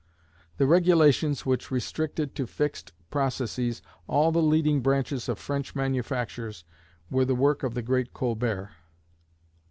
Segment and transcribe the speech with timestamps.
[0.57, 6.65] The regulations which restricted to fixed processes all the leading branches of French manufactures
[7.11, 8.69] were the work of the great Colbert.